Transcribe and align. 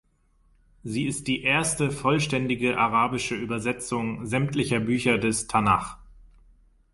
Sie 0.83 1.05
ist 1.05 1.27
die 1.27 1.43
erste 1.43 1.91
vollständige 1.91 2.75
arabische 2.75 3.35
Übersetzung 3.35 4.25
sämtlicher 4.25 4.79
Bücher 4.79 5.19
des 5.19 5.45
Tanach. 5.45 5.99